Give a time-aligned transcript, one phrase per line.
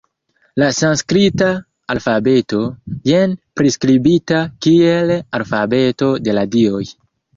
[0.61, 1.49] La sanskrita
[1.95, 2.61] alfabeto,
[3.09, 6.83] jen priskribita kiel “alfabeto de la Dioj”.